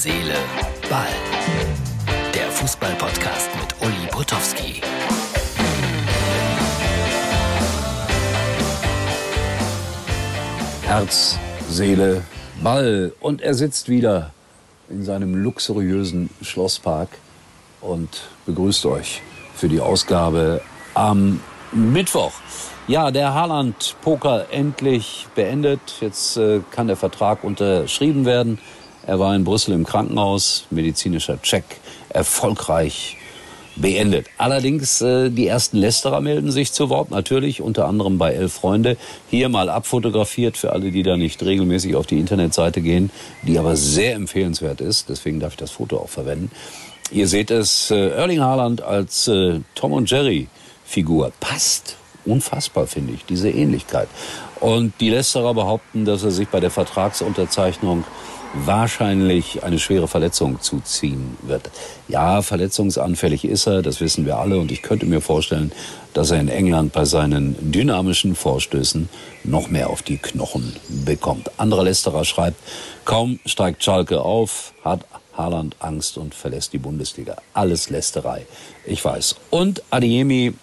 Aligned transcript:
Seele, 0.00 0.36
Ball. 0.88 1.08
Der 2.32 2.48
Fußball-Podcast 2.52 3.50
mit 3.60 3.74
Uli 3.82 4.06
Potowski. 4.12 4.80
Herz, 10.82 11.36
Seele, 11.68 12.22
Ball. 12.62 13.12
Und 13.18 13.42
er 13.42 13.54
sitzt 13.54 13.88
wieder 13.88 14.30
in 14.88 15.02
seinem 15.02 15.34
luxuriösen 15.34 16.30
Schlosspark 16.42 17.08
und 17.80 18.28
begrüßt 18.46 18.86
euch 18.86 19.20
für 19.56 19.68
die 19.68 19.80
Ausgabe 19.80 20.60
am 20.94 21.40
Mittwoch. 21.72 22.34
Ja, 22.86 23.10
der 23.10 23.34
Haaland-Poker 23.34 24.46
endlich 24.52 25.26
beendet. 25.34 25.80
Jetzt 26.00 26.36
äh, 26.36 26.60
kann 26.70 26.86
der 26.86 26.96
Vertrag 26.96 27.42
unterschrieben 27.42 28.26
werden. 28.26 28.60
Er 29.08 29.18
war 29.18 29.34
in 29.34 29.42
Brüssel 29.42 29.72
im 29.72 29.86
Krankenhaus, 29.86 30.66
medizinischer 30.68 31.40
Check 31.40 31.64
erfolgreich 32.10 33.16
beendet. 33.74 34.26
Allerdings 34.36 35.00
äh, 35.00 35.30
die 35.30 35.46
ersten 35.46 35.78
Lästerer 35.78 36.20
melden 36.20 36.52
sich 36.52 36.72
zu 36.72 36.90
Wort, 36.90 37.10
natürlich 37.10 37.62
unter 37.62 37.86
anderem 37.86 38.18
bei 38.18 38.34
Elf 38.34 38.52
Freunde. 38.52 38.98
Hier 39.30 39.48
mal 39.48 39.70
abfotografiert 39.70 40.58
für 40.58 40.74
alle, 40.74 40.90
die 40.90 41.02
da 41.02 41.16
nicht 41.16 41.42
regelmäßig 41.42 41.96
auf 41.96 42.06
die 42.06 42.18
Internetseite 42.18 42.82
gehen, 42.82 43.10
die 43.44 43.58
aber 43.58 43.76
sehr 43.76 44.14
empfehlenswert 44.14 44.82
ist. 44.82 45.08
Deswegen 45.08 45.40
darf 45.40 45.54
ich 45.54 45.58
das 45.58 45.70
Foto 45.70 45.96
auch 45.96 46.10
verwenden. 46.10 46.50
Ihr 47.10 47.28
seht 47.28 47.50
es, 47.50 47.90
äh, 47.90 48.10
Erling 48.10 48.40
Haaland 48.40 48.82
als 48.82 49.26
äh, 49.26 49.60
Tom 49.74 49.92
und 49.92 50.10
Jerry 50.10 50.48
Figur 50.84 51.32
passt. 51.40 51.96
Unfassbar 52.26 52.86
finde 52.86 53.14
ich, 53.14 53.24
diese 53.24 53.48
Ähnlichkeit. 53.48 54.08
Und 54.60 54.92
die 55.00 55.10
Lästerer 55.10 55.54
behaupten, 55.54 56.04
dass 56.04 56.24
er 56.24 56.30
sich 56.30 56.48
bei 56.48 56.60
der 56.60 56.70
Vertragsunterzeichnung 56.70 58.04
wahrscheinlich 58.54 59.62
eine 59.62 59.78
schwere 59.78 60.08
Verletzung 60.08 60.60
zuziehen 60.60 61.36
wird. 61.42 61.70
Ja, 62.08 62.42
verletzungsanfällig 62.42 63.44
ist 63.44 63.66
er, 63.66 63.82
das 63.82 64.00
wissen 64.00 64.24
wir 64.24 64.38
alle. 64.38 64.58
Und 64.58 64.72
ich 64.72 64.82
könnte 64.82 65.06
mir 65.06 65.20
vorstellen, 65.20 65.72
dass 66.14 66.30
er 66.30 66.40
in 66.40 66.48
England 66.48 66.92
bei 66.92 67.04
seinen 67.04 67.56
dynamischen 67.70 68.34
Vorstößen 68.34 69.08
noch 69.44 69.68
mehr 69.68 69.90
auf 69.90 70.02
die 70.02 70.16
Knochen 70.16 70.74
bekommt. 70.88 71.50
Anderer 71.58 71.84
Lästerer 71.84 72.24
schreibt, 72.24 72.56
kaum 73.04 73.38
steigt 73.44 73.84
Schalke 73.84 74.20
auf, 74.22 74.72
hat 74.82 75.04
Haaland 75.36 75.76
Angst 75.78 76.18
und 76.18 76.34
verlässt 76.34 76.72
die 76.72 76.78
Bundesliga. 76.78 77.36
Alles 77.52 77.90
Lästerei. 77.90 78.46
Ich 78.84 79.04
weiß. 79.04 79.36
Und 79.50 79.82
Adiemi 79.90 80.54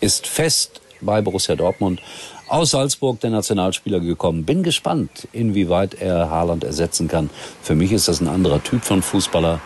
ist 0.00 0.26
fest 0.26 0.81
bei 1.02 1.20
Borussia 1.20 1.54
Dortmund 1.54 2.00
aus 2.48 2.70
Salzburg 2.70 3.20
der 3.20 3.30
Nationalspieler 3.30 4.00
gekommen. 4.00 4.44
Bin 4.44 4.62
gespannt, 4.62 5.28
inwieweit 5.32 5.94
er 5.94 6.30
Haaland 6.30 6.64
ersetzen 6.64 7.08
kann. 7.08 7.30
Für 7.62 7.74
mich 7.74 7.92
ist 7.92 8.08
das 8.08 8.20
ein 8.20 8.28
anderer 8.28 8.62
Typ 8.62 8.84
von 8.84 9.02
Fußballer, 9.02 9.60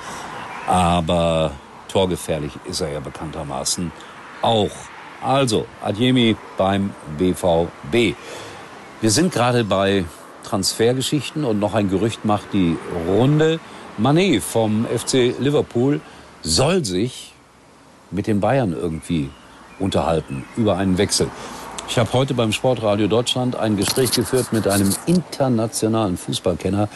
aber 0.66 1.52
torgefährlich 1.88 2.52
ist 2.68 2.80
er 2.80 2.92
ja 2.92 3.00
bekanntermaßen 3.00 3.92
auch. 4.42 4.70
Also, 5.22 5.66
Adjemi 5.82 6.36
beim 6.56 6.90
BVB. 7.18 8.16
Wir 9.00 9.10
sind 9.10 9.32
gerade 9.32 9.64
bei 9.64 10.04
Transfergeschichten 10.44 11.44
und 11.44 11.58
noch 11.58 11.74
ein 11.74 11.90
Gerücht 11.90 12.24
macht 12.24 12.52
die 12.52 12.76
Runde. 13.08 13.58
Manet 13.98 14.42
vom 14.42 14.86
FC 14.86 15.34
Liverpool 15.38 16.00
soll 16.42 16.84
sich 16.84 17.32
mit 18.10 18.26
den 18.26 18.40
Bayern 18.40 18.72
irgendwie 18.72 19.30
unterhalten 19.78 20.44
über 20.56 20.76
einen 20.76 20.98
Wechsel. 20.98 21.28
Ich 21.88 21.98
habe 21.98 22.12
heute 22.12 22.34
beim 22.34 22.52
Sportradio 22.52 23.06
Deutschland 23.06 23.56
ein 23.56 23.76
Gespräch 23.76 24.10
geführt 24.10 24.52
mit 24.52 24.66
einem 24.66 24.92
internationalen 25.06 26.16
Fußballkenner, 26.16 26.88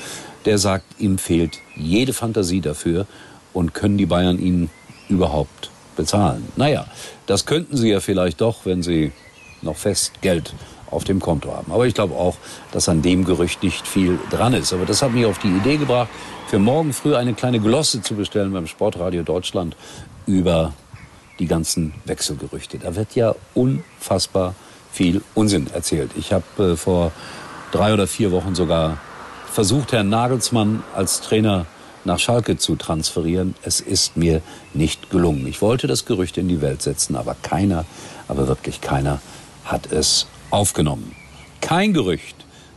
der 0.45 0.59
sagt, 0.59 1.01
ihm 1.01 1.19
fehlt 1.19 1.59
jede 1.77 2.13
Fantasie 2.13 2.61
dafür 2.61 3.07
und 3.53 3.73
können 3.73 3.99
die 3.99 4.07
Bayern 4.07 4.39
ihn 4.39 4.69
überhaupt 5.09 5.71
bezahlen. 5.97 6.49
Naja, 6.57 6.87
das 7.27 7.47
könnten 7.47 7.77
sie 7.77 7.91
ja 7.91 8.01
vielleicht 8.01 8.41
doch, 8.41 8.65
wenn 8.65 8.83
sie 8.83 9.13
noch 9.63 9.77
fest 9.77 10.21
Geld 10.23 10.55
auf 10.91 11.05
dem 11.05 11.21
Konto 11.21 11.53
haben. 11.53 11.71
Aber 11.73 11.87
ich 11.87 11.95
glaube 11.95 12.15
auch, 12.15 12.37
dass 12.73 12.89
an 12.89 13.03
dem 13.03 13.25
Gerücht 13.25 13.63
nicht 13.63 13.87
viel 13.87 14.19
dran 14.31 14.55
ist. 14.55 14.73
Aber 14.73 14.87
das 14.87 15.03
hat 15.03 15.13
mich 15.13 15.25
auf 15.25 15.39
die 15.39 15.49
Idee 15.49 15.77
gebracht, 15.77 16.09
für 16.49 16.59
morgen 16.59 16.93
früh 16.93 17.15
eine 17.15 17.35
kleine 17.35 17.61
Glosse 17.61 18.03
zu 18.03 18.15
bestellen 18.15 18.53
beim 18.53 18.67
Sportradio 18.67 19.23
Deutschland 19.23 19.77
über 20.27 20.73
die 21.41 21.47
ganzen 21.47 21.95
Wechselgerüchte. 22.05 22.79
Da 22.79 22.95
wird 22.95 23.17
ja 23.17 23.35
unfassbar 23.55 24.55
viel 24.93 25.23
Unsinn 25.35 25.67
erzählt. 25.73 26.13
Ich 26.17 26.33
habe 26.33 26.73
äh, 26.73 26.77
vor 26.77 27.13
drei 27.73 27.93
oder 27.93 28.07
vier 28.07 28.31
Wochen 28.31 28.55
sogar 28.55 28.99
versucht, 29.51 29.93
Herrn 29.93 30.09
Nagelsmann 30.09 30.85
als 30.95 31.21
Trainer 31.21 31.67
nach 32.05 32.19
Schalke 32.19 32.57
zu 32.57 32.77
transferieren. 32.77 33.55
Es 33.63 33.81
ist 33.81 34.17
mir 34.17 34.43
nicht 34.75 35.11
gelungen. 35.11 35.47
Ich 35.47 35.61
wollte 35.61 35.87
das 35.87 36.05
Gerücht 36.05 36.39
in 36.39 36.49
die 36.49 36.61
Welt 36.61 36.83
setzen, 36.83 37.17
aber 37.17 37.37
keiner, 37.43 37.85
aber 38.29 38.49
wirklich 38.49 38.81
keiner 38.81 39.21
hat 39.65 39.93
es 39.93 40.27
aufgenommen. 40.51 41.15
Kein 41.61 41.93
Gerücht. 41.93 42.37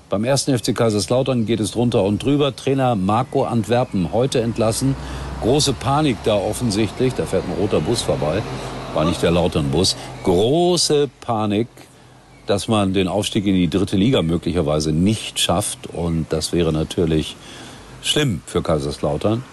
Beim 0.09 0.25
ersten 0.25 0.57
FC 0.57 0.75
Kaiserslautern 0.75 1.45
geht 1.45 1.59
es 1.59 1.71
drunter 1.71 2.03
und 2.03 2.21
drüber. 2.21 2.55
Trainer 2.55 2.95
Marco 2.95 3.45
Antwerpen 3.45 4.11
heute 4.11 4.41
entlassen. 4.41 4.95
Große 5.43 5.73
Panik 5.73 6.17
da 6.23 6.35
offensichtlich. 6.35 7.13
Da 7.13 7.25
fährt 7.25 7.43
ein 7.47 7.53
roter 7.61 7.81
Bus 7.81 8.01
vorbei. 8.01 8.41
War 8.93 9.05
nicht 9.05 9.21
der 9.21 9.31
Lautern-Bus. 9.31 9.95
Große 10.23 11.09
Panik 11.21 11.67
dass 12.45 12.67
man 12.67 12.93
den 12.93 13.07
Aufstieg 13.07 13.45
in 13.45 13.55
die 13.55 13.69
dritte 13.69 13.95
Liga 13.95 14.21
möglicherweise 14.21 14.91
nicht 14.91 15.39
schafft. 15.39 15.87
Und 15.87 16.27
das 16.29 16.53
wäre 16.53 16.73
natürlich 16.73 17.35
schlimm 18.01 18.41
für 18.45 18.61
Kaiserslautern, 18.61 19.43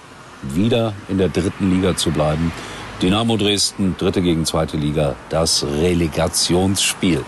wieder 0.43 0.95
in 1.09 1.19
der 1.19 1.29
dritten 1.29 1.71
Liga 1.71 1.97
zu 1.97 2.11
bleiben. 2.11 2.53
Dynamo 3.01 3.37
Dresden, 3.37 3.95
dritte 3.99 4.21
gegen 4.21 4.45
zweite 4.45 4.77
Liga, 4.77 5.15
das 5.31 5.65
Relegationsspiel. 5.65 7.25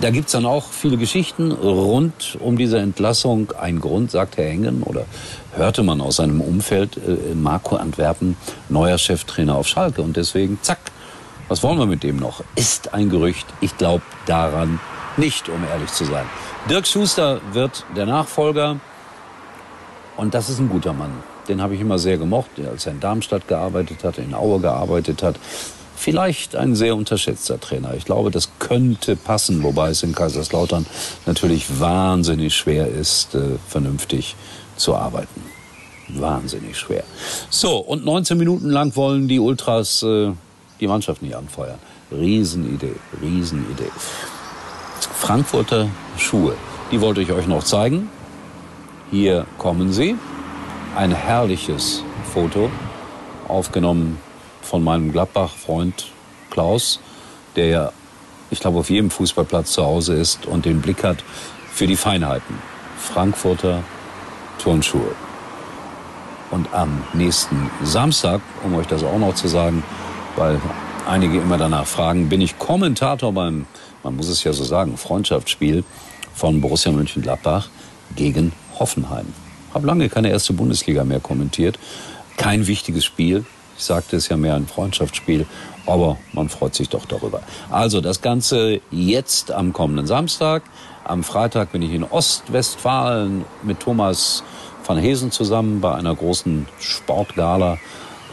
Da 0.00 0.08
gibt's 0.08 0.32
dann 0.32 0.46
auch 0.46 0.70
viele 0.70 0.96
Geschichten 0.96 1.52
rund 1.52 2.38
um 2.40 2.56
diese 2.56 2.78
Entlassung. 2.78 3.52
Ein 3.60 3.80
Grund, 3.80 4.10
sagt 4.10 4.38
Herr 4.38 4.48
Engen, 4.48 4.82
oder 4.82 5.04
hörte 5.54 5.82
man 5.82 6.00
aus 6.00 6.16
seinem 6.16 6.40
Umfeld, 6.40 6.96
äh, 6.96 7.34
Marco 7.34 7.76
Antwerpen, 7.76 8.36
neuer 8.70 8.96
Cheftrainer 8.96 9.56
auf 9.56 9.68
Schalke. 9.68 10.00
Und 10.00 10.16
deswegen, 10.16 10.58
zack, 10.62 10.78
was 11.48 11.62
wollen 11.62 11.78
wir 11.78 11.84
mit 11.84 12.02
dem 12.02 12.16
noch? 12.16 12.42
Ist 12.56 12.94
ein 12.94 13.10
Gerücht. 13.10 13.46
Ich 13.60 13.76
glaube 13.76 14.02
daran 14.24 14.80
nicht, 15.18 15.50
um 15.50 15.62
ehrlich 15.70 15.92
zu 15.92 16.06
sein. 16.06 16.24
Dirk 16.70 16.86
Schuster 16.86 17.42
wird 17.52 17.84
der 17.94 18.06
Nachfolger. 18.06 18.80
Und 20.16 20.32
das 20.32 20.48
ist 20.48 20.60
ein 20.60 20.70
guter 20.70 20.94
Mann. 20.94 21.12
Den 21.46 21.60
habe 21.60 21.74
ich 21.74 21.80
immer 21.80 21.98
sehr 21.98 22.16
gemocht, 22.16 22.50
als 22.70 22.86
er 22.86 22.92
in 22.92 23.00
Darmstadt 23.00 23.48
gearbeitet 23.48 24.02
hat, 24.04 24.16
in 24.16 24.32
Aue 24.32 24.60
gearbeitet 24.60 25.22
hat. 25.22 25.36
Vielleicht 26.00 26.56
ein 26.56 26.74
sehr 26.74 26.96
unterschätzter 26.96 27.60
Trainer. 27.60 27.92
Ich 27.94 28.06
glaube, 28.06 28.30
das 28.30 28.48
könnte 28.58 29.16
passen, 29.16 29.62
wobei 29.62 29.90
es 29.90 30.02
in 30.02 30.14
Kaiserslautern 30.14 30.86
natürlich 31.26 31.78
wahnsinnig 31.78 32.54
schwer 32.56 32.88
ist, 32.88 33.34
äh, 33.34 33.58
vernünftig 33.68 34.34
zu 34.76 34.94
arbeiten. 34.94 35.42
Wahnsinnig 36.08 36.78
schwer. 36.78 37.04
So, 37.50 37.76
und 37.76 38.06
19 38.06 38.38
Minuten 38.38 38.70
lang 38.70 38.96
wollen 38.96 39.28
die 39.28 39.40
Ultras 39.40 40.02
äh, 40.02 40.32
die 40.80 40.86
Mannschaft 40.86 41.20
nicht 41.20 41.36
anfeuern. 41.36 41.78
Riesenidee, 42.10 42.96
Riesenidee. 43.20 43.92
Frankfurter 45.18 45.90
Schuhe, 46.16 46.54
die 46.90 47.02
wollte 47.02 47.20
ich 47.20 47.30
euch 47.30 47.46
noch 47.46 47.62
zeigen. 47.62 48.08
Hier 49.10 49.44
kommen 49.58 49.92
sie. 49.92 50.16
Ein 50.96 51.12
herrliches 51.12 52.02
Foto, 52.32 52.70
aufgenommen 53.48 54.18
von 54.62 54.82
meinem 54.84 55.12
Gladbach-Freund 55.12 56.12
Klaus, 56.50 57.00
der 57.56 57.66
ja, 57.66 57.92
ich 58.50 58.60
glaube, 58.60 58.78
auf 58.78 58.90
jedem 58.90 59.10
Fußballplatz 59.10 59.72
zu 59.72 59.84
Hause 59.84 60.14
ist 60.14 60.46
und 60.46 60.64
den 60.64 60.80
Blick 60.80 61.04
hat 61.04 61.24
für 61.72 61.86
die 61.86 61.96
Feinheiten. 61.96 62.56
Frankfurter 62.98 63.82
Turnschuhe. 64.58 65.14
Und 66.50 66.72
am 66.74 67.04
nächsten 67.12 67.70
Samstag, 67.82 68.40
um 68.64 68.74
euch 68.74 68.86
das 68.86 69.04
auch 69.04 69.18
noch 69.18 69.34
zu 69.34 69.46
sagen, 69.46 69.82
weil 70.36 70.60
einige 71.06 71.38
immer 71.38 71.58
danach 71.58 71.86
fragen, 71.86 72.28
bin 72.28 72.40
ich 72.40 72.58
Kommentator 72.58 73.32
beim, 73.32 73.66
man 74.02 74.16
muss 74.16 74.28
es 74.28 74.42
ja 74.42 74.52
so 74.52 74.64
sagen, 74.64 74.96
Freundschaftsspiel 74.96 75.84
von 76.34 76.60
Borussia 76.60 76.90
Mönchengladbach 76.90 77.68
gegen 78.16 78.52
Hoffenheim. 78.78 79.26
Habe 79.72 79.86
lange 79.86 80.08
keine 80.08 80.30
erste 80.30 80.52
Bundesliga 80.52 81.04
mehr 81.04 81.20
kommentiert. 81.20 81.78
Kein 82.36 82.66
wichtiges 82.66 83.04
Spiel. 83.04 83.44
Ich 83.80 83.86
sagte 83.86 84.16
es 84.16 84.28
ja 84.28 84.36
mehr 84.36 84.56
ein 84.56 84.66
Freundschaftsspiel, 84.66 85.46
aber 85.86 86.18
man 86.34 86.50
freut 86.50 86.74
sich 86.74 86.90
doch 86.90 87.06
darüber. 87.06 87.40
Also 87.70 88.02
das 88.02 88.20
Ganze 88.20 88.82
jetzt 88.90 89.52
am 89.52 89.72
kommenden 89.72 90.06
Samstag. 90.06 90.64
Am 91.04 91.24
Freitag 91.24 91.72
bin 91.72 91.80
ich 91.80 91.94
in 91.94 92.04
Ostwestfalen 92.04 93.46
mit 93.62 93.80
Thomas 93.80 94.44
van 94.84 94.98
Hesen 94.98 95.30
zusammen 95.30 95.80
bei 95.80 95.94
einer 95.94 96.14
großen 96.14 96.68
Sportgala 96.78 97.78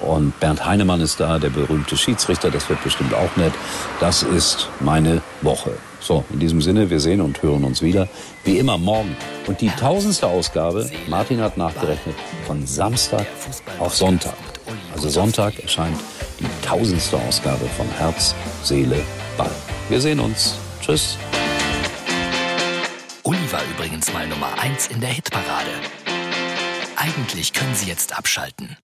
und 0.01 0.37
Bernd 0.41 0.65
Heinemann 0.65 0.99
ist 0.99 1.21
da, 1.21 1.39
der 1.39 1.49
berühmte 1.49 1.95
Schiedsrichter. 1.95 2.51
Das 2.51 2.67
wird 2.67 2.83
bestimmt 2.83 3.13
auch 3.13 3.33
nett. 3.37 3.53
Das 4.01 4.23
ist 4.23 4.67
meine 4.81 5.21
Woche. 5.41 5.71
So, 6.01 6.25
in 6.29 6.39
diesem 6.39 6.61
Sinne, 6.61 6.89
wir 6.89 6.99
sehen 6.99 7.21
und 7.21 7.41
hören 7.41 7.63
uns 7.63 7.81
wieder, 7.81 8.09
wie 8.43 8.59
immer 8.59 8.77
morgen. 8.77 9.15
Und 9.47 9.61
die 9.61 9.69
tausendste 9.69 10.27
Ausgabe, 10.27 10.89
Martin 11.07 11.39
hat 11.39 11.55
nachgerechnet, 11.55 12.15
von 12.45 12.67
Samstag 12.67 13.25
auf 13.79 13.95
Sonntag. 13.95 14.35
Also 14.93 15.09
Sonntag 15.09 15.59
erscheint 15.59 15.99
die 16.39 16.47
tausendste 16.65 17.17
Ausgabe 17.17 17.65
von 17.77 17.87
Herz, 17.97 18.35
Seele, 18.63 19.01
Ball. 19.37 19.51
Wir 19.89 20.01
sehen 20.01 20.19
uns. 20.19 20.55
Tschüss. 20.81 21.17
Uli 23.23 23.51
war 23.51 23.61
übrigens 23.75 24.11
mal 24.13 24.27
Nummer 24.27 24.49
1 24.59 24.87
in 24.87 25.01
der 25.01 25.09
Hitparade. 25.09 25.71
Eigentlich 26.95 27.53
können 27.53 27.75
Sie 27.75 27.87
jetzt 27.87 28.17
abschalten. 28.17 28.77